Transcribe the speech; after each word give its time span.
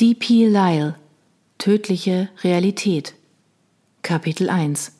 D.P. 0.00 0.46
Lyle 0.46 0.94
Tödliche 1.58 2.28
Realität 2.44 3.14
Kapitel 4.02 4.48
1 4.48 4.92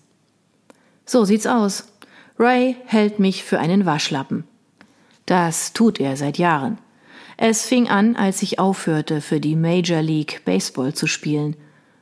So 1.06 1.24
sieht's 1.24 1.46
aus. 1.46 1.86
Ray 2.36 2.74
hält 2.84 3.20
mich 3.20 3.44
für 3.44 3.60
einen 3.60 3.86
Waschlappen. 3.86 4.42
Das 5.24 5.72
tut 5.72 6.00
er 6.00 6.16
seit 6.16 6.36
Jahren. 6.36 6.78
Es 7.36 7.64
fing 7.64 7.88
an, 7.88 8.16
als 8.16 8.42
ich 8.42 8.58
aufhörte, 8.58 9.20
für 9.20 9.38
die 9.38 9.54
Major 9.54 10.02
League 10.02 10.42
Baseball 10.44 10.92
zu 10.92 11.06
spielen. 11.06 11.54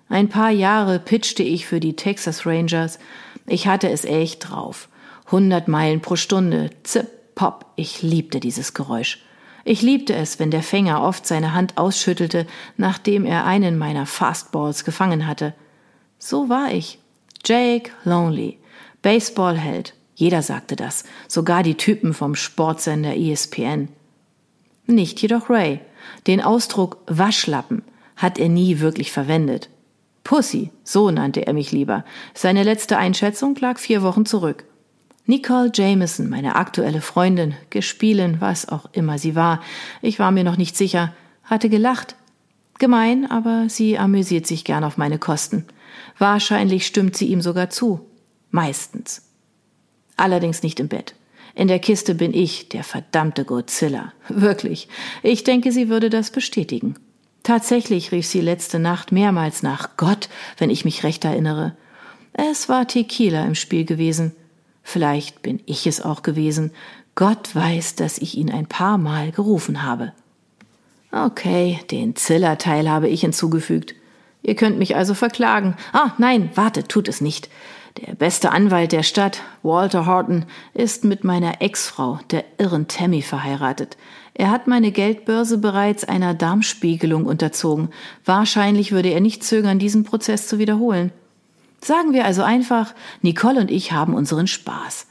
Ein 0.08 0.30
paar 0.30 0.50
Jahre 0.50 0.98
pitchte 0.98 1.42
ich 1.42 1.66
für 1.66 1.80
die 1.80 1.96
Texas 1.96 2.46
Rangers. 2.46 2.98
Ich 3.46 3.66
hatte 3.66 3.90
es 3.90 4.06
echt 4.06 4.48
drauf. 4.48 4.88
100 5.26 5.68
Meilen 5.68 6.00
pro 6.00 6.16
Stunde. 6.16 6.70
Zip, 6.82 7.34
pop. 7.34 7.66
Ich 7.76 8.00
liebte 8.00 8.40
dieses 8.40 8.72
Geräusch. 8.72 9.18
Ich 9.68 9.82
liebte 9.82 10.14
es, 10.14 10.38
wenn 10.38 10.52
der 10.52 10.62
Fänger 10.62 11.02
oft 11.02 11.26
seine 11.26 11.52
Hand 11.52 11.76
ausschüttelte, 11.76 12.46
nachdem 12.76 13.24
er 13.24 13.44
einen 13.46 13.76
meiner 13.76 14.06
Fastballs 14.06 14.84
gefangen 14.84 15.26
hatte. 15.26 15.54
So 16.20 16.48
war 16.48 16.70
ich. 16.70 17.00
Jake 17.44 17.90
Lonely, 18.04 18.60
Baseballheld. 19.02 19.94
Jeder 20.14 20.42
sagte 20.42 20.76
das, 20.76 21.02
sogar 21.26 21.64
die 21.64 21.74
Typen 21.74 22.14
vom 22.14 22.36
Sportsender 22.36 23.16
ESPN. 23.16 23.88
Nicht 24.86 25.20
jedoch 25.20 25.50
Ray. 25.50 25.80
Den 26.28 26.40
Ausdruck 26.40 26.98
Waschlappen 27.08 27.82
hat 28.14 28.38
er 28.38 28.48
nie 28.48 28.78
wirklich 28.78 29.10
verwendet. 29.10 29.68
Pussy, 30.22 30.70
so 30.84 31.10
nannte 31.10 31.44
er 31.44 31.52
mich 31.52 31.72
lieber. 31.72 32.04
Seine 32.34 32.62
letzte 32.62 32.98
Einschätzung 32.98 33.56
lag 33.56 33.80
vier 33.80 34.04
Wochen 34.04 34.26
zurück. 34.26 34.64
Nicole 35.28 35.72
Jameson, 35.74 36.28
meine 36.28 36.54
aktuelle 36.54 37.00
Freundin, 37.00 37.54
gespielen, 37.70 38.36
was 38.40 38.68
auch 38.68 38.86
immer 38.92 39.18
sie 39.18 39.34
war, 39.34 39.60
ich 40.00 40.20
war 40.20 40.30
mir 40.30 40.44
noch 40.44 40.56
nicht 40.56 40.76
sicher, 40.76 41.12
hatte 41.42 41.68
gelacht. 41.68 42.14
Gemein, 42.78 43.28
aber 43.28 43.68
sie 43.68 43.98
amüsiert 43.98 44.46
sich 44.46 44.64
gern 44.64 44.84
auf 44.84 44.98
meine 44.98 45.18
Kosten. 45.18 45.66
Wahrscheinlich 46.18 46.86
stimmt 46.86 47.16
sie 47.16 47.26
ihm 47.26 47.40
sogar 47.40 47.70
zu. 47.70 48.06
Meistens. 48.50 49.22
Allerdings 50.16 50.62
nicht 50.62 50.78
im 50.78 50.88
Bett. 50.88 51.14
In 51.54 51.68
der 51.68 51.78
Kiste 51.78 52.14
bin 52.14 52.34
ich, 52.34 52.68
der 52.68 52.84
verdammte 52.84 53.44
Godzilla. 53.44 54.12
Wirklich. 54.28 54.88
Ich 55.22 55.42
denke, 55.42 55.72
sie 55.72 55.88
würde 55.88 56.10
das 56.10 56.30
bestätigen. 56.30 56.96
Tatsächlich 57.42 58.12
rief 58.12 58.26
sie 58.26 58.40
letzte 58.40 58.78
Nacht 58.78 59.10
mehrmals 59.10 59.62
nach 59.62 59.96
Gott, 59.96 60.28
wenn 60.58 60.68
ich 60.68 60.84
mich 60.84 61.02
recht 61.02 61.24
erinnere. 61.24 61.76
Es 62.32 62.68
war 62.68 62.86
Tequila 62.86 63.44
im 63.44 63.54
Spiel 63.54 63.84
gewesen. 63.84 64.32
Vielleicht 64.88 65.42
bin 65.42 65.60
ich 65.66 65.88
es 65.88 66.00
auch 66.00 66.22
gewesen. 66.22 66.70
Gott 67.16 67.56
weiß, 67.56 67.96
dass 67.96 68.18
ich 68.18 68.38
ihn 68.38 68.52
ein 68.52 68.68
paar 68.68 68.98
Mal 68.98 69.32
gerufen 69.32 69.82
habe. 69.82 70.12
Okay, 71.10 71.80
den 71.90 72.14
Ziller-Teil 72.14 72.88
habe 72.88 73.08
ich 73.08 73.22
hinzugefügt. 73.22 73.96
Ihr 74.44 74.54
könnt 74.54 74.78
mich 74.78 74.94
also 74.94 75.14
verklagen. 75.14 75.74
Ah, 75.92 76.12
nein, 76.18 76.50
warte, 76.54 76.86
tut 76.86 77.08
es 77.08 77.20
nicht. 77.20 77.50
Der 77.96 78.14
beste 78.14 78.52
Anwalt 78.52 78.92
der 78.92 79.02
Stadt, 79.02 79.42
Walter 79.64 80.06
Horton, 80.06 80.44
ist 80.72 81.02
mit 81.02 81.24
meiner 81.24 81.60
Ex-Frau, 81.60 82.20
der 82.30 82.44
irren 82.58 82.86
Tammy, 82.86 83.22
verheiratet. 83.22 83.96
Er 84.34 84.52
hat 84.52 84.68
meine 84.68 84.92
Geldbörse 84.92 85.58
bereits 85.58 86.04
einer 86.04 86.32
Darmspiegelung 86.32 87.26
unterzogen. 87.26 87.88
Wahrscheinlich 88.24 88.92
würde 88.92 89.08
er 89.08 89.20
nicht 89.20 89.42
zögern, 89.42 89.80
diesen 89.80 90.04
Prozess 90.04 90.46
zu 90.46 90.60
wiederholen. 90.60 91.10
Sagen 91.80 92.12
wir 92.12 92.24
also 92.24 92.42
einfach, 92.42 92.94
Nicole 93.22 93.60
und 93.60 93.70
ich 93.70 93.92
haben 93.92 94.14
unseren 94.14 94.46
Spaß. 94.46 95.06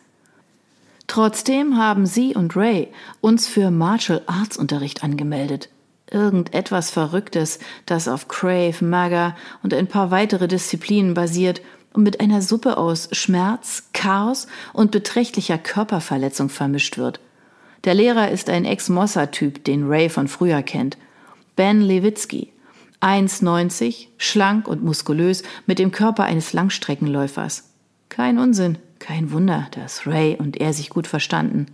Trotzdem 1.07 1.77
haben 1.77 2.05
sie 2.05 2.35
und 2.35 2.55
Ray 2.55 2.89
uns 3.21 3.47
für 3.47 3.71
Martial 3.71 4.21
Arts 4.25 4.57
Unterricht 4.57 5.03
angemeldet. 5.03 5.69
Irgendetwas 6.09 6.91
Verrücktes, 6.91 7.59
das 7.85 8.07
auf 8.07 8.27
Crave, 8.27 8.83
Maga 8.83 9.35
und 9.63 9.73
ein 9.73 9.87
paar 9.87 10.11
weitere 10.11 10.47
Disziplinen 10.47 11.13
basiert 11.13 11.61
und 11.93 12.03
mit 12.03 12.19
einer 12.19 12.41
Suppe 12.41 12.77
aus 12.77 13.09
Schmerz, 13.11 13.89
Chaos 13.93 14.47
und 14.73 14.91
beträchtlicher 14.91 15.57
Körperverletzung 15.57 16.49
vermischt 16.49 16.97
wird. 16.97 17.19
Der 17.85 17.93
Lehrer 17.93 18.31
ist 18.31 18.49
ein 18.49 18.65
Ex-Mossad-Typ, 18.65 19.63
den 19.63 19.87
Ray 19.87 20.09
von 20.09 20.27
früher 20.27 20.61
kennt. 20.63 20.97
Ben 21.55 21.81
Lewitsky, 21.81 22.51
1,90, 23.01 24.07
schlank 24.17 24.67
und 24.67 24.83
muskulös, 24.83 25.43
mit 25.65 25.79
dem 25.79 25.91
Körper 25.91 26.23
eines 26.23 26.53
Langstreckenläufers. 26.53 27.69
Kein 28.09 28.37
Unsinn, 28.37 28.77
kein 28.99 29.31
Wunder, 29.31 29.67
dass 29.71 30.07
Ray 30.07 30.35
und 30.37 30.57
er 30.57 30.73
sich 30.73 30.89
gut 30.89 31.07
verstanden. 31.07 31.67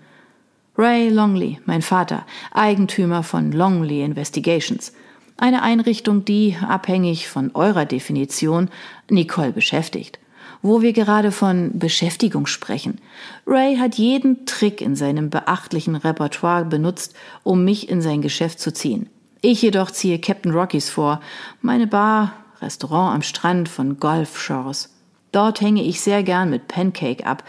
Ray 0.77 1.09
Longley, 1.09 1.59
mein 1.65 1.81
Vater, 1.81 2.25
Eigentümer 2.51 3.23
von 3.23 3.51
Longley 3.51 4.03
Investigations, 4.03 4.93
eine 5.37 5.63
Einrichtung, 5.63 6.23
die, 6.23 6.55
abhängig 6.61 7.27
von 7.27 7.51
eurer 7.55 7.85
Definition, 7.85 8.69
Nicole 9.09 9.51
beschäftigt. 9.51 10.19
Wo 10.61 10.81
wir 10.83 10.93
gerade 10.93 11.31
von 11.31 11.79
Beschäftigung 11.79 12.45
sprechen. 12.45 13.01
Ray 13.47 13.77
hat 13.77 13.95
jeden 13.95 14.45
Trick 14.45 14.79
in 14.79 14.95
seinem 14.95 15.31
beachtlichen 15.31 15.95
Repertoire 15.95 16.65
benutzt, 16.65 17.15
um 17.41 17.65
mich 17.65 17.89
in 17.89 18.01
sein 18.01 18.21
Geschäft 18.21 18.59
zu 18.59 18.71
ziehen. 18.71 19.09
Ich 19.41 19.63
jedoch 19.63 19.90
ziehe 19.90 20.19
Captain 20.19 20.52
Rockies 20.52 20.90
vor, 20.90 21.19
meine 21.62 21.88
Bar, 21.88 22.34
Restaurant 22.62 23.16
am 23.16 23.22
Strand 23.24 23.68
von 23.69 24.00
Golf 24.00 24.40
Shores. 24.40 24.94
Dort 25.31 25.62
hänge 25.62 25.84
ich 25.84 26.02
sehr 26.02 26.22
gern 26.22 26.52
mit 26.52 26.68
Pancake 26.68 27.25
ab, 27.25 27.44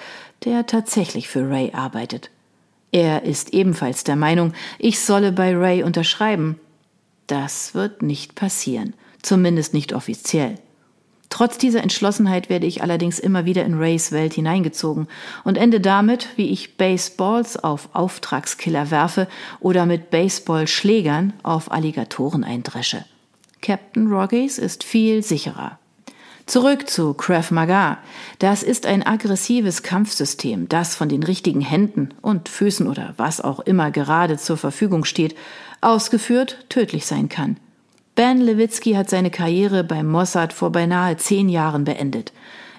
der 0.44 0.66
tatsächlich 0.66 1.28
für 1.28 1.48
Ray 1.50 1.72
arbeitet. 1.74 2.30
Er 2.92 3.24
ist 3.24 3.52
ebenfalls 3.52 4.04
der 4.04 4.16
Meinung, 4.16 4.54
ich 4.78 5.00
solle 5.00 5.32
bei 5.32 5.54
Ray 5.54 5.82
unterschreiben. 5.82 6.58
Das 7.26 7.74
wird 7.74 8.02
nicht 8.02 8.34
passieren, 8.34 8.94
zumindest 9.20 9.74
nicht 9.74 9.92
offiziell. 9.92 10.58
Trotz 11.32 11.56
dieser 11.56 11.82
Entschlossenheit 11.82 12.50
werde 12.50 12.66
ich 12.66 12.82
allerdings 12.82 13.18
immer 13.18 13.46
wieder 13.46 13.64
in 13.64 13.78
Rays 13.78 14.12
Welt 14.12 14.34
hineingezogen 14.34 15.08
und 15.44 15.56
ende 15.56 15.80
damit, 15.80 16.28
wie 16.36 16.50
ich 16.50 16.76
Baseballs 16.76 17.56
auf 17.56 17.88
Auftragskiller 17.94 18.90
werfe 18.90 19.26
oder 19.58 19.86
mit 19.86 20.10
Baseballschlägern 20.10 21.32
auf 21.42 21.72
Alligatoren 21.72 22.44
eindresche. 22.44 23.06
Captain 23.62 24.12
Roggies 24.12 24.58
ist 24.58 24.84
viel 24.84 25.22
sicherer. 25.22 25.78
Zurück 26.44 26.90
zu 26.90 27.14
Krav 27.14 27.50
Maga. 27.50 27.96
Das 28.38 28.62
ist 28.62 28.84
ein 28.84 29.02
aggressives 29.02 29.82
Kampfsystem, 29.82 30.68
das 30.68 30.94
von 30.94 31.08
den 31.08 31.22
richtigen 31.22 31.62
Händen 31.62 32.10
und 32.20 32.50
Füßen 32.50 32.86
oder 32.86 33.14
was 33.16 33.40
auch 33.40 33.60
immer 33.60 33.90
gerade 33.90 34.36
zur 34.36 34.58
Verfügung 34.58 35.06
steht, 35.06 35.34
ausgeführt 35.80 36.66
tödlich 36.68 37.06
sein 37.06 37.30
kann. 37.30 37.56
Ben 38.14 38.42
Lewitsky 38.42 38.92
hat 38.92 39.08
seine 39.08 39.30
Karriere 39.30 39.84
beim 39.84 40.06
Mossad 40.06 40.52
vor 40.52 40.70
beinahe 40.70 41.16
zehn 41.16 41.48
Jahren 41.48 41.84
beendet. 41.84 42.32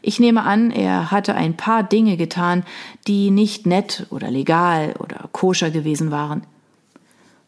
Ich 0.03 0.19
nehme 0.19 0.43
an, 0.43 0.69
er 0.69 1.09
hatte 1.09 1.33
ein 1.33 1.57
paar 1.57 1.81
Dinge 1.81 2.17
getan, 2.17 2.63
die 3.07 3.31
nicht 3.31 3.65
nett 3.65 4.05
oder 4.11 4.29
legal 4.29 4.93
oder 4.99 5.29
koscher 5.31 5.71
gewesen 5.71 6.11
waren. 6.11 6.43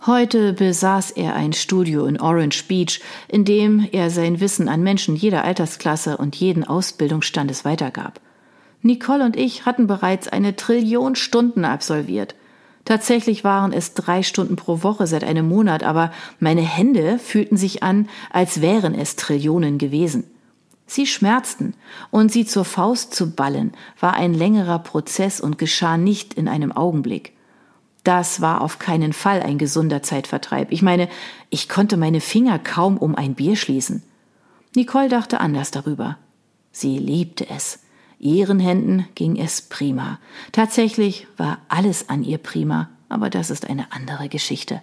Heute 0.05 0.53
besaß 0.53 1.11
er 1.11 1.35
ein 1.35 1.53
Studio 1.53 2.05
in 2.05 2.19
Orange 2.19 2.63
Beach, 2.67 3.01
in 3.27 3.45
dem 3.45 3.87
er 3.91 4.09
sein 4.09 4.39
Wissen 4.39 4.67
an 4.67 4.81
Menschen 4.81 5.15
jeder 5.15 5.43
Altersklasse 5.43 6.17
und 6.17 6.35
jeden 6.35 6.63
Ausbildungsstandes 6.63 7.65
weitergab. 7.65 8.19
Nicole 8.81 9.23
und 9.25 9.35
ich 9.35 9.65
hatten 9.65 9.85
bereits 9.85 10.27
eine 10.27 10.55
Trillion 10.55 11.15
Stunden 11.15 11.65
absolviert. 11.65 12.35
Tatsächlich 12.85 13.43
waren 13.43 13.73
es 13.73 13.95
drei 13.95 14.21
Stunden 14.21 14.55
pro 14.55 14.83
Woche 14.83 15.07
seit 15.07 15.23
einem 15.23 15.47
Monat, 15.47 15.83
aber 15.83 16.11
meine 16.39 16.61
Hände 16.61 17.17
fühlten 17.17 17.57
sich 17.57 17.81
an, 17.81 18.07
als 18.31 18.61
wären 18.61 18.93
es 18.93 19.15
Trillionen 19.15 19.79
gewesen. 19.79 20.23
Sie 20.85 21.07
schmerzten, 21.07 21.73
und 22.11 22.31
sie 22.31 22.45
zur 22.45 22.63
Faust 22.63 23.15
zu 23.15 23.31
ballen, 23.31 23.71
war 23.99 24.13
ein 24.13 24.35
längerer 24.35 24.77
Prozess 24.77 25.41
und 25.41 25.57
geschah 25.57 25.97
nicht 25.97 26.35
in 26.35 26.47
einem 26.47 26.71
Augenblick. 26.71 27.33
Das 28.03 28.39
war 28.39 28.61
auf 28.61 28.77
keinen 28.77 29.13
Fall 29.13 29.41
ein 29.41 29.57
gesunder 29.57 30.03
Zeitvertreib. 30.03 30.71
Ich 30.71 30.83
meine, 30.83 31.09
ich 31.49 31.67
konnte 31.67 31.97
meine 31.97 32.21
Finger 32.21 32.59
kaum 32.59 32.97
um 32.97 33.15
ein 33.15 33.33
Bier 33.33 33.55
schließen. 33.55 34.03
Nicole 34.75 35.09
dachte 35.09 35.39
anders 35.39 35.71
darüber. 35.71 36.19
Sie 36.71 36.99
liebte 36.99 37.49
es. 37.49 37.79
Ihren 38.19 38.59
Händen 38.59 39.07
ging 39.15 39.37
es 39.37 39.61
prima. 39.61 40.19
Tatsächlich 40.51 41.27
war 41.37 41.59
alles 41.67 42.09
an 42.09 42.23
ihr 42.23 42.37
prima, 42.37 42.89
aber 43.09 43.29
das 43.29 43.49
ist 43.49 43.69
eine 43.69 43.91
andere 43.91 44.29
Geschichte. 44.29 44.81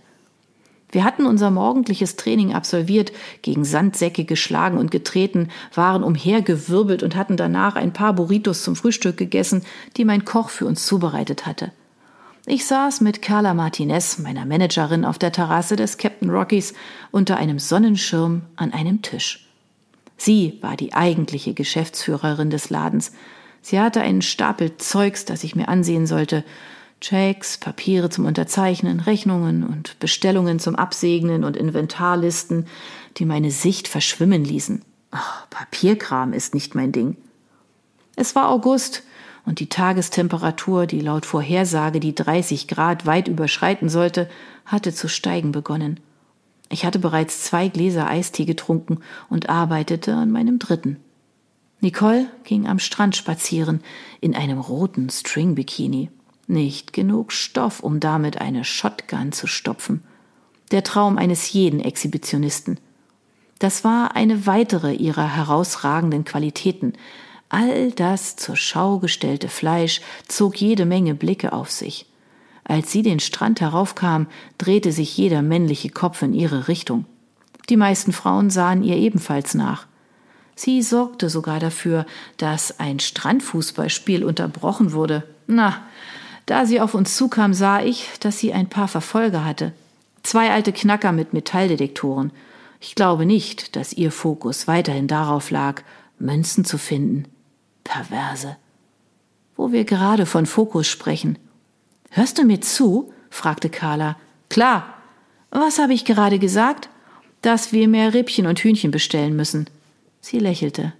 Wir 0.92 1.04
hatten 1.04 1.24
unser 1.24 1.50
morgendliches 1.50 2.16
Training 2.16 2.52
absolviert, 2.52 3.12
gegen 3.40 3.64
Sandsäcke 3.64 4.24
geschlagen 4.26 4.76
und 4.76 4.90
getreten, 4.90 5.48
waren 5.74 6.04
umhergewirbelt 6.04 7.02
und 7.02 7.16
hatten 7.16 7.38
danach 7.38 7.76
ein 7.76 7.94
paar 7.94 8.12
Burritos 8.12 8.62
zum 8.62 8.76
Frühstück 8.76 9.16
gegessen, 9.16 9.62
die 9.96 10.04
mein 10.04 10.26
Koch 10.26 10.50
für 10.50 10.66
uns 10.66 10.84
zubereitet 10.84 11.46
hatte. 11.46 11.72
Ich 12.44 12.66
saß 12.66 13.00
mit 13.00 13.22
Carla 13.22 13.54
Martinez, 13.54 14.18
meiner 14.18 14.44
Managerin, 14.44 15.06
auf 15.06 15.18
der 15.18 15.32
Terrasse 15.32 15.76
des 15.76 15.96
Captain 15.96 16.28
Rockies 16.28 16.74
unter 17.10 17.38
einem 17.38 17.58
Sonnenschirm 17.58 18.42
an 18.56 18.72
einem 18.72 19.00
Tisch. 19.00 19.48
Sie 20.24 20.56
war 20.60 20.76
die 20.76 20.94
eigentliche 20.94 21.52
Geschäftsführerin 21.52 22.48
des 22.48 22.70
Ladens. 22.70 23.10
Sie 23.60 23.80
hatte 23.80 24.02
einen 24.02 24.22
Stapel 24.22 24.76
Zeugs, 24.76 25.24
das 25.24 25.42
ich 25.42 25.56
mir 25.56 25.66
ansehen 25.66 26.06
sollte. 26.06 26.44
Checks, 27.00 27.58
Papiere 27.58 28.08
zum 28.08 28.26
Unterzeichnen, 28.26 29.00
Rechnungen 29.00 29.64
und 29.64 29.98
Bestellungen 29.98 30.60
zum 30.60 30.76
Absegnen 30.76 31.42
und 31.42 31.56
Inventarlisten, 31.56 32.68
die 33.16 33.24
meine 33.24 33.50
Sicht 33.50 33.88
verschwimmen 33.88 34.44
ließen. 34.44 34.84
Oh, 35.12 35.46
Papierkram 35.50 36.32
ist 36.32 36.54
nicht 36.54 36.76
mein 36.76 36.92
Ding. 36.92 37.16
Es 38.14 38.36
war 38.36 38.48
August 38.48 39.02
und 39.44 39.58
die 39.58 39.68
Tagestemperatur, 39.68 40.86
die 40.86 41.00
laut 41.00 41.26
Vorhersage 41.26 41.98
die 41.98 42.14
30 42.14 42.68
Grad 42.68 43.06
weit 43.06 43.26
überschreiten 43.26 43.88
sollte, 43.88 44.30
hatte 44.66 44.94
zu 44.94 45.08
steigen 45.08 45.50
begonnen. 45.50 45.98
Ich 46.72 46.86
hatte 46.86 46.98
bereits 46.98 47.42
zwei 47.42 47.68
Gläser 47.68 48.08
Eistee 48.08 48.46
getrunken 48.46 49.00
und 49.28 49.50
arbeitete 49.50 50.14
an 50.14 50.30
meinem 50.30 50.58
dritten. 50.58 50.96
Nicole 51.80 52.28
ging 52.44 52.66
am 52.66 52.78
Strand 52.78 53.14
spazieren 53.14 53.82
in 54.22 54.34
einem 54.34 54.58
roten 54.58 55.10
String-Bikini. 55.10 56.10
Nicht 56.46 56.94
genug 56.94 57.30
Stoff, 57.30 57.80
um 57.80 58.00
damit 58.00 58.40
eine 58.40 58.64
Shotgun 58.64 59.32
zu 59.32 59.46
stopfen. 59.46 60.02
Der 60.70 60.82
Traum 60.82 61.18
eines 61.18 61.52
jeden 61.52 61.78
Exhibitionisten. 61.78 62.80
Das 63.58 63.84
war 63.84 64.16
eine 64.16 64.46
weitere 64.46 64.94
ihrer 64.94 65.28
herausragenden 65.28 66.24
Qualitäten. 66.24 66.94
All 67.50 67.92
das 67.92 68.36
zur 68.36 68.56
Schau 68.56 68.98
gestellte 68.98 69.48
Fleisch 69.48 70.00
zog 70.26 70.56
jede 70.56 70.86
Menge 70.86 71.14
Blicke 71.14 71.52
auf 71.52 71.70
sich. 71.70 72.06
Als 72.64 72.92
sie 72.92 73.02
den 73.02 73.20
Strand 73.20 73.60
heraufkam, 73.60 74.26
drehte 74.58 74.92
sich 74.92 75.16
jeder 75.16 75.42
männliche 75.42 75.90
Kopf 75.90 76.22
in 76.22 76.32
ihre 76.32 76.68
Richtung. 76.68 77.04
Die 77.68 77.76
meisten 77.76 78.12
Frauen 78.12 78.50
sahen 78.50 78.82
ihr 78.82 78.96
ebenfalls 78.96 79.54
nach. 79.54 79.86
Sie 80.54 80.82
sorgte 80.82 81.30
sogar 81.30 81.60
dafür, 81.60 82.06
dass 82.36 82.78
ein 82.78 83.00
Strandfußballspiel 83.00 84.24
unterbrochen 84.24 84.92
wurde. 84.92 85.24
Na, 85.46 85.82
da 86.46 86.66
sie 86.66 86.80
auf 86.80 86.94
uns 86.94 87.16
zukam, 87.16 87.54
sah 87.54 87.80
ich, 87.80 88.08
dass 88.20 88.38
sie 88.38 88.52
ein 88.52 88.68
paar 88.68 88.88
Verfolger 88.88 89.44
hatte. 89.44 89.72
Zwei 90.22 90.50
alte 90.50 90.72
Knacker 90.72 91.12
mit 91.12 91.32
Metalldetektoren. 91.32 92.32
Ich 92.80 92.94
glaube 92.94 93.26
nicht, 93.26 93.76
dass 93.76 93.92
ihr 93.92 94.12
Fokus 94.12 94.68
weiterhin 94.68 95.08
darauf 95.08 95.50
lag, 95.50 95.82
Münzen 96.18 96.64
zu 96.64 96.78
finden. 96.78 97.26
Perverse. 97.84 98.56
Wo 99.56 99.72
wir 99.72 99.84
gerade 99.84 100.26
von 100.26 100.46
Fokus 100.46 100.88
sprechen. 100.88 101.38
Hörst 102.14 102.36
du 102.36 102.44
mir 102.44 102.60
zu? 102.60 103.10
fragte 103.30 103.70
Carla. 103.70 104.16
Klar. 104.50 104.98
Was 105.50 105.78
habe 105.78 105.94
ich 105.94 106.04
gerade 106.04 106.38
gesagt? 106.38 106.90
Dass 107.40 107.72
wir 107.72 107.88
mehr 107.88 108.12
Rippchen 108.12 108.46
und 108.46 108.58
Hühnchen 108.58 108.90
bestellen 108.90 109.34
müssen. 109.34 109.68
Sie 110.20 110.38
lächelte. 110.38 110.92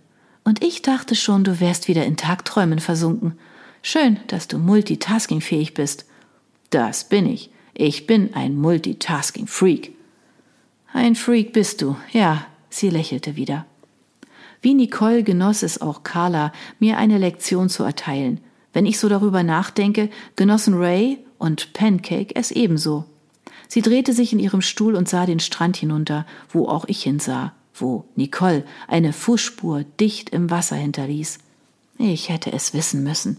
Und 0.43 0.65
ich 0.65 0.81
dachte 0.81 1.15
schon, 1.15 1.45
du 1.45 1.61
wärst 1.61 1.87
wieder 1.87 2.07
in 2.07 2.17
Tagträumen 2.17 2.79
versunken. 2.79 3.39
Schön, 3.83 4.21
dass 4.29 4.49
du 4.49 4.57
multitaskingfähig 4.57 5.75
bist. 5.75 6.07
Das 6.71 7.05
bin 7.05 7.27
ich. 7.27 7.51
Ich 7.75 8.07
bin 8.07 8.33
ein 8.33 8.57
Multitasking-Freak. 8.57 9.93
Ein 10.95 11.15
Freak 11.15 11.53
bist 11.53 11.83
du, 11.83 11.97
ja, 12.13 12.47
sie 12.71 12.89
lächelte 12.89 13.37
wieder. 13.37 13.67
Wie 14.63 14.73
Nicole 14.73 15.25
genoss 15.25 15.63
es 15.63 15.81
auch 15.81 16.05
Carla, 16.05 16.53
mir 16.79 16.97
eine 16.97 17.19
Lektion 17.19 17.69
zu 17.69 17.85
erteilen. 17.85 18.41
Wenn 18.73 18.87
ich 18.87 18.99
so 18.99 19.09
darüber 19.09 19.43
nachdenke, 19.43 20.11
genossen 20.37 20.75
Ray 20.75 21.19
und 21.39 21.73
Pancake 21.73 22.35
es 22.35 22.51
ebenso. 22.51 23.05
Sie 23.69 23.83
drehte 23.83 24.13
sich 24.13 24.33
in 24.33 24.39
ihrem 24.39 24.63
Stuhl 24.63 24.95
und 24.95 25.09
sah 25.09 25.27
den 25.27 25.41
Strand 25.41 25.77
hinunter, 25.77 26.27
wo 26.51 26.69
auch 26.69 26.85
ich 26.87 27.03
hinsah 27.03 27.53
wo 27.75 28.05
Nicole 28.17 28.65
eine 28.89 29.13
Fußspur 29.13 29.85
dicht 30.01 30.31
im 30.31 30.51
Wasser 30.51 30.77
hinterließ. 30.77 31.39
Ich 31.99 32.29
hätte 32.29 32.53
es 32.53 32.75
wissen 32.75 33.03
müssen. 33.03 33.39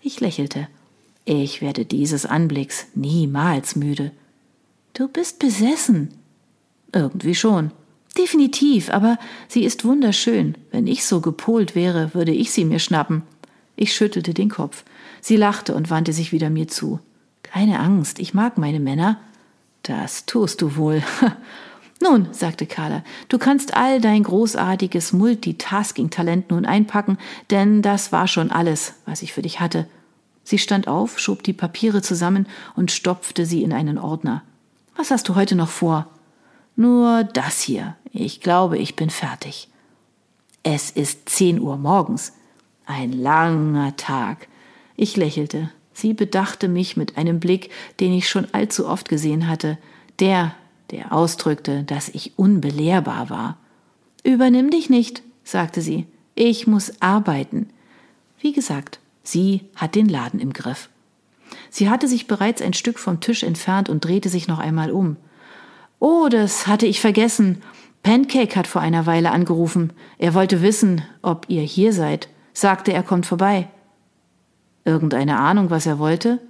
Ich 0.00 0.20
lächelte. 0.20 0.68
Ich 1.24 1.62
werde 1.62 1.84
dieses 1.84 2.26
Anblicks 2.26 2.86
niemals 2.94 3.76
müde. 3.76 4.12
Du 4.92 5.08
bist 5.08 5.38
besessen. 5.38 6.10
Irgendwie 6.92 7.34
schon. 7.34 7.70
Definitiv, 8.16 8.90
aber 8.90 9.18
sie 9.48 9.64
ist 9.64 9.84
wunderschön. 9.84 10.56
Wenn 10.70 10.86
ich 10.86 11.04
so 11.04 11.20
gepolt 11.20 11.74
wäre, 11.74 12.14
würde 12.14 12.32
ich 12.32 12.52
sie 12.52 12.64
mir 12.64 12.78
schnappen. 12.78 13.22
Ich 13.76 13.94
schüttelte 13.94 14.34
den 14.34 14.50
Kopf. 14.50 14.84
Sie 15.20 15.36
lachte 15.36 15.74
und 15.74 15.90
wandte 15.90 16.12
sich 16.12 16.32
wieder 16.32 16.50
mir 16.50 16.68
zu. 16.68 17.00
Keine 17.42 17.80
Angst, 17.80 18.18
ich 18.18 18.34
mag 18.34 18.58
meine 18.58 18.80
Männer. 18.80 19.18
Das 19.82 20.26
tust 20.26 20.62
du 20.62 20.76
wohl. 20.76 21.02
Nun, 22.00 22.28
sagte 22.32 22.66
Carla, 22.66 23.02
du 23.28 23.38
kannst 23.38 23.74
all 23.74 24.00
dein 24.00 24.24
großartiges 24.24 25.12
Multitasking-Talent 25.12 26.50
nun 26.50 26.66
einpacken, 26.66 27.18
denn 27.50 27.82
das 27.82 28.12
war 28.12 28.26
schon 28.26 28.50
alles, 28.50 28.94
was 29.06 29.22
ich 29.22 29.32
für 29.32 29.42
dich 29.42 29.60
hatte. 29.60 29.86
Sie 30.42 30.58
stand 30.58 30.88
auf, 30.88 31.18
schob 31.18 31.42
die 31.42 31.52
Papiere 31.52 32.02
zusammen 32.02 32.46
und 32.76 32.90
stopfte 32.90 33.46
sie 33.46 33.62
in 33.62 33.72
einen 33.72 33.98
Ordner. 33.98 34.42
Was 34.96 35.10
hast 35.10 35.28
du 35.28 35.34
heute 35.34 35.56
noch 35.56 35.70
vor? 35.70 36.08
Nur 36.76 37.24
das 37.24 37.60
hier. 37.60 37.96
Ich 38.12 38.40
glaube, 38.40 38.76
ich 38.76 38.96
bin 38.96 39.10
fertig. 39.10 39.68
Es 40.62 40.90
ist 40.90 41.28
zehn 41.28 41.60
Uhr 41.60 41.76
morgens. 41.76 42.32
Ein 42.86 43.12
langer 43.12 43.96
Tag. 43.96 44.48
Ich 44.96 45.16
lächelte. 45.16 45.70
Sie 45.92 46.12
bedachte 46.12 46.68
mich 46.68 46.96
mit 46.96 47.16
einem 47.16 47.40
Blick, 47.40 47.70
den 48.00 48.12
ich 48.12 48.28
schon 48.28 48.46
allzu 48.52 48.86
oft 48.86 49.08
gesehen 49.08 49.48
hatte, 49.48 49.78
der, 50.18 50.54
der 50.90 51.12
ausdrückte, 51.12 51.84
dass 51.84 52.08
ich 52.08 52.32
unbelehrbar 52.36 53.30
war. 53.30 53.56
Übernimm 54.24 54.70
dich 54.70 54.90
nicht, 54.90 55.22
sagte 55.44 55.80
sie. 55.80 56.06
Ich 56.34 56.66
muss 56.66 57.00
arbeiten. 57.00 57.68
Wie 58.40 58.52
gesagt, 58.52 58.98
sie 59.22 59.62
hat 59.76 59.94
den 59.94 60.08
Laden 60.08 60.40
im 60.40 60.52
Griff. 60.52 60.88
Sie 61.70 61.88
hatte 61.88 62.08
sich 62.08 62.26
bereits 62.26 62.60
ein 62.60 62.72
Stück 62.72 62.98
vom 62.98 63.20
Tisch 63.20 63.42
entfernt 63.42 63.88
und 63.88 64.04
drehte 64.04 64.28
sich 64.28 64.48
noch 64.48 64.58
einmal 64.58 64.90
um. 64.90 65.16
Oh, 66.00 66.28
das 66.28 66.66
hatte 66.66 66.86
ich 66.86 67.00
vergessen. 67.00 67.62
Pancake 68.02 68.56
hat 68.56 68.66
vor 68.66 68.82
einer 68.82 69.06
Weile 69.06 69.30
angerufen. 69.30 69.92
Er 70.18 70.34
wollte 70.34 70.60
wissen, 70.60 71.02
ob 71.22 71.46
ihr 71.48 71.62
hier 71.62 71.92
seid. 71.92 72.28
Sagte, 72.54 72.92
er 72.92 73.02
kommt 73.02 73.26
vorbei. 73.26 73.68
Irgendeine 74.84 75.38
Ahnung, 75.38 75.70
was 75.70 75.86
er 75.86 75.98
wollte? 75.98 76.40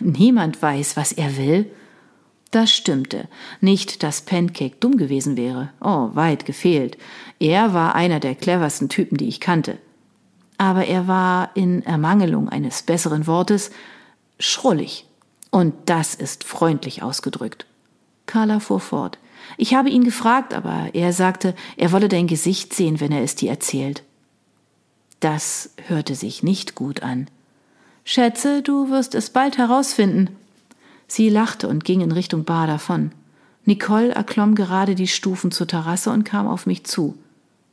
Niemand 0.00 0.60
weiß, 0.60 0.96
was 0.96 1.12
er 1.12 1.36
will. 1.36 1.70
Das 2.50 2.72
stimmte. 2.72 3.28
Nicht, 3.60 4.02
dass 4.02 4.22
Pancake 4.22 4.76
dumm 4.80 4.96
gewesen 4.96 5.36
wäre. 5.36 5.70
Oh, 5.80 6.10
weit 6.14 6.44
gefehlt. 6.44 6.96
Er 7.38 7.74
war 7.74 7.94
einer 7.94 8.20
der 8.20 8.34
cleversten 8.34 8.88
Typen, 8.88 9.16
die 9.16 9.28
ich 9.28 9.40
kannte. 9.40 9.78
Aber 10.56 10.86
er 10.86 11.06
war 11.06 11.50
in 11.54 11.84
Ermangelung 11.84 12.48
eines 12.48 12.82
besseren 12.82 13.26
Wortes 13.26 13.70
schrullig. 14.40 15.06
Und 15.50 15.74
das 15.86 16.14
ist 16.14 16.42
freundlich 16.42 17.02
ausgedrückt. 17.02 17.66
Carla 18.26 18.60
fuhr 18.60 18.80
fort. 18.80 19.18
Ich 19.56 19.74
habe 19.74 19.88
ihn 19.88 20.04
gefragt, 20.04 20.52
aber 20.52 20.90
er 20.94 21.12
sagte, 21.12 21.54
er 21.76 21.92
wolle 21.92 22.08
dein 22.08 22.26
Gesicht 22.26 22.74
sehen, 22.74 23.00
wenn 23.00 23.12
er 23.12 23.22
es 23.22 23.34
dir 23.34 23.50
erzählt. 23.50 24.02
Das 25.20 25.70
hörte 25.86 26.14
sich 26.14 26.42
nicht 26.42 26.74
gut 26.74 27.02
an. 27.02 27.28
Schätze, 28.04 28.62
du 28.62 28.90
wirst 28.90 29.14
es 29.14 29.30
bald 29.30 29.58
herausfinden. 29.58 30.36
Sie 31.06 31.28
lachte 31.28 31.68
und 31.68 31.84
ging 31.84 32.00
in 32.00 32.12
Richtung 32.12 32.44
Bar 32.44 32.66
davon. 32.66 33.12
Nicole 33.64 34.10
erklomm 34.10 34.54
gerade 34.54 34.94
die 34.94 35.08
Stufen 35.08 35.50
zur 35.50 35.66
Terrasse 35.66 36.10
und 36.10 36.24
kam 36.24 36.46
auf 36.46 36.66
mich 36.66 36.84
zu. 36.84 37.18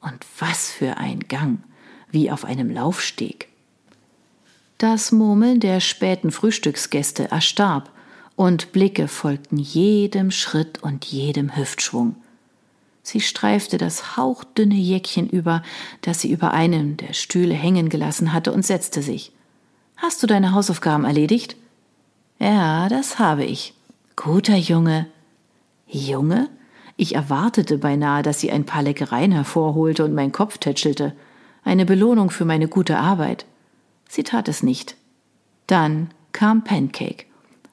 Und 0.02 0.26
was 0.40 0.70
für 0.70 0.98
ein 0.98 1.22
Gang, 1.22 1.60
wie 2.12 2.32
auf 2.32 2.46
einem 2.46 2.70
Laufsteg. 2.70 3.48
Das 4.78 5.12
Murmeln 5.12 5.60
der 5.62 5.80
späten 5.80 6.32
Frühstücksgäste 6.32 7.32
erstarb, 7.32 7.90
und 8.36 8.74
Blicke 8.74 9.08
folgten 9.08 9.58
jedem 9.58 10.30
Schritt 10.30 10.84
und 10.84 11.06
jedem 11.06 11.56
Hüftschwung. 11.56 12.16
Sie 13.06 13.22
streifte 13.22 13.78
das 13.78 14.18
hauchdünne 14.18 14.74
Jäckchen 14.74 15.30
über, 15.30 15.62
das 16.02 16.22
sie 16.22 16.32
über 16.32 16.54
einem 16.54 16.98
der 16.98 17.14
Stühle 17.14 17.54
hängen 17.54 17.90
gelassen 17.90 18.34
hatte, 18.34 18.52
und 18.52 18.66
setzte 18.66 19.04
sich. 19.04 19.32
Hast 19.96 20.24
du 20.24 20.28
deine 20.28 20.54
Hausaufgaben 20.54 21.06
erledigt? 21.06 21.56
Ja, 22.40 22.90
das 22.90 23.20
habe 23.20 23.46
ich. 23.46 23.76
Guter 24.16 24.56
Junge. 24.56 25.06
Junge? 25.86 26.50
Ich 26.98 27.14
erwartete 27.14 27.78
beinahe, 27.78 28.24
dass 28.24 28.40
sie 28.40 28.52
ein 28.52 28.66
paar 28.66 28.82
Leckereien 28.82 29.32
hervorholte 29.32 30.04
und 30.04 30.16
mein 30.16 30.32
Kopf 30.32 30.58
tätschelte. 30.58 31.14
Eine 31.64 31.86
Belohnung 31.86 32.32
für 32.32 32.46
meine 32.46 32.68
gute 32.68 32.98
Arbeit. 32.98 33.46
Sie 34.10 34.24
tat 34.24 34.48
es 34.48 34.64
nicht. 34.64 34.96
Dann 35.68 36.10
kam 36.32 36.64
Pancake. 36.64 37.26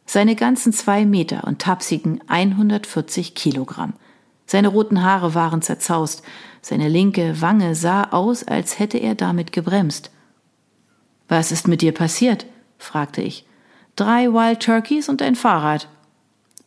Seine 0.05 0.37
ganzen 0.37 0.75
zwei 0.75 1.07
Meter 1.07 1.45
und 1.45 1.61
tapsigen 1.61 2.21
140 2.29 3.35
Kilogramm. 3.35 3.95
Seine 4.47 4.69
roten 4.69 5.03
Haare 5.03 5.35
waren 5.35 5.63
zerzaust. 5.63 6.23
Seine 6.61 6.89
linke 6.89 7.41
Wange 7.41 7.75
sah 7.75 8.05
aus, 8.11 8.45
als 8.45 8.79
hätte 8.79 8.99
er 8.99 9.15
damit 9.15 9.53
gebremst. 9.53 10.11
Was 11.29 11.53
ist 11.53 11.69
mit 11.69 11.83
dir 11.83 11.93
passiert? 11.93 12.47
fragte 12.79 13.23
ich 13.23 13.47
drei 13.97 14.33
Wild 14.33 14.61
Turkeys 14.61 15.09
und 15.09 15.23
ein 15.23 15.37
Fahrrad. 15.37 15.89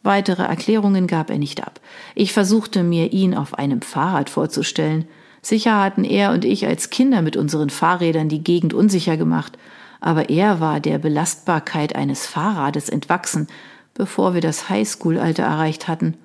Weitere 0.04 0.44
Erklärungen 0.44 1.08
gab 1.08 1.30
er 1.30 1.40
nicht 1.40 1.66
ab. 1.66 1.80
Ich 2.14 2.32
versuchte 2.32 2.84
mir 2.84 3.12
ihn 3.12 3.36
auf 3.36 3.56
einem 3.56 3.82
Fahrrad 3.82 4.30
vorzustellen. 4.30 5.08
Sicher 5.42 5.82
hatten 5.82 6.04
er 6.04 6.32
und 6.32 6.46
ich 6.46 6.68
als 6.68 6.90
Kinder 6.90 7.22
mit 7.22 7.38
unseren 7.38 7.70
Fahrrädern 7.70 8.30
die 8.30 8.44
Gegend 8.44 8.74
unsicher 8.74 9.18
gemacht, 9.18 9.58
aber 10.00 10.30
er 10.30 10.60
war 10.60 10.80
der 10.80 11.00
Belastbarkeit 11.00 11.96
eines 11.96 12.28
Fahrrades 12.28 12.90
entwachsen, 12.90 13.48
bevor 13.94 14.34
wir 14.34 14.42
das 14.42 14.70
Highschool-Alter 14.70 15.44
erreicht 15.44 15.88
hatten. 15.88 16.16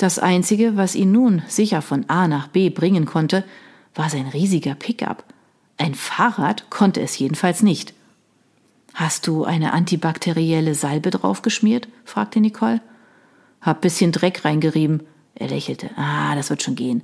Das 0.00 0.18
Einzige, 0.18 0.78
was 0.78 0.94
ihn 0.94 1.12
nun 1.12 1.42
sicher 1.46 1.82
von 1.82 2.08
A 2.08 2.26
nach 2.26 2.48
B 2.48 2.70
bringen 2.70 3.04
konnte, 3.04 3.44
war 3.94 4.08
sein 4.08 4.26
riesiger 4.28 4.74
Pickup. 4.74 5.24
Ein 5.76 5.94
Fahrrad 5.94 6.70
konnte 6.70 7.02
es 7.02 7.18
jedenfalls 7.18 7.62
nicht. 7.62 7.92
Hast 8.94 9.26
du 9.26 9.44
eine 9.44 9.74
antibakterielle 9.74 10.74
Salbe 10.74 11.10
draufgeschmiert? 11.10 11.86
fragte 12.06 12.40
Nicole. 12.40 12.80
Hab 13.60 13.82
bisschen 13.82 14.10
Dreck 14.10 14.42
reingerieben. 14.46 15.02
Er 15.34 15.48
lächelte. 15.48 15.90
Ah, 15.96 16.34
das 16.34 16.48
wird 16.48 16.62
schon 16.62 16.76
gehen. 16.76 17.02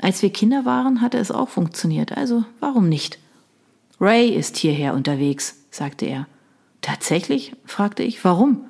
Als 0.00 0.22
wir 0.22 0.30
Kinder 0.30 0.64
waren, 0.64 1.02
hatte 1.02 1.18
es 1.18 1.30
auch 1.30 1.50
funktioniert, 1.50 2.16
also 2.16 2.46
warum 2.60 2.88
nicht? 2.88 3.18
Ray 4.00 4.30
ist 4.30 4.56
hierher 4.56 4.94
unterwegs, 4.94 5.58
sagte 5.70 6.06
er. 6.06 6.26
Tatsächlich? 6.80 7.52
fragte 7.66 8.04
ich. 8.04 8.24
Warum? 8.24 8.64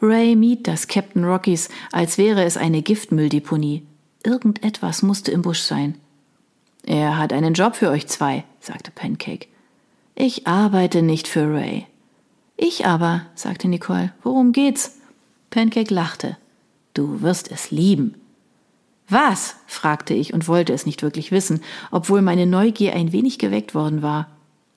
Ray 0.00 0.36
mied 0.36 0.66
das 0.66 0.88
Captain 0.88 1.24
Rockies, 1.24 1.68
als 1.92 2.18
wäre 2.18 2.44
es 2.44 2.56
eine 2.56 2.82
Giftmülldeponie. 2.82 3.86
Irgendetwas 4.24 5.02
musste 5.02 5.30
im 5.30 5.42
Busch 5.42 5.60
sein. 5.60 5.94
Er 6.84 7.18
hat 7.18 7.32
einen 7.32 7.54
Job 7.54 7.76
für 7.76 7.90
euch 7.90 8.06
zwei, 8.06 8.44
sagte 8.60 8.90
Pancake. 8.90 9.46
Ich 10.14 10.46
arbeite 10.46 11.02
nicht 11.02 11.28
für 11.28 11.52
Ray. 11.52 11.86
Ich 12.56 12.86
aber, 12.86 13.26
sagte 13.34 13.68
Nicole. 13.68 14.12
Worum 14.22 14.52
geht's? 14.52 14.98
Pancake 15.50 15.92
lachte. 15.92 16.36
Du 16.94 17.22
wirst 17.22 17.50
es 17.50 17.70
lieben. 17.70 18.14
Was? 19.08 19.56
fragte 19.66 20.14
ich 20.14 20.32
und 20.32 20.48
wollte 20.48 20.72
es 20.72 20.86
nicht 20.86 21.02
wirklich 21.02 21.30
wissen, 21.30 21.60
obwohl 21.90 22.22
meine 22.22 22.46
Neugier 22.46 22.94
ein 22.94 23.12
wenig 23.12 23.38
geweckt 23.38 23.74
worden 23.74 24.02
war. 24.02 24.28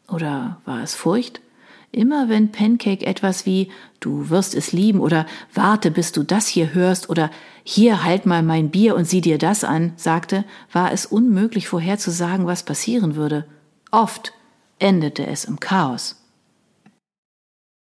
Oder 0.07 0.61
war 0.65 0.83
es 0.83 0.95
Furcht? 0.95 1.41
Immer 1.91 2.29
wenn 2.29 2.51
Pancake 2.51 3.05
etwas 3.05 3.45
wie 3.45 3.71
Du 3.99 4.29
wirst 4.29 4.53
es 4.55 4.71
lieben 4.71 4.99
oder 4.99 5.25
Warte, 5.53 5.91
bis 5.91 6.11
du 6.11 6.23
das 6.23 6.47
hier 6.47 6.73
hörst 6.73 7.09
oder 7.09 7.31
Hier 7.63 8.03
halt 8.03 8.25
mal 8.25 8.43
mein 8.43 8.69
Bier 8.69 8.95
und 8.95 9.05
sieh 9.05 9.21
dir 9.21 9.37
das 9.37 9.63
an, 9.63 9.93
sagte, 9.95 10.45
war 10.71 10.91
es 10.91 11.05
unmöglich 11.05 11.67
vorherzusagen, 11.67 12.45
was 12.45 12.63
passieren 12.63 13.15
würde. 13.15 13.45
Oft 13.91 14.33
endete 14.77 15.25
es 15.25 15.45
im 15.45 15.59
Chaos. 15.59 16.18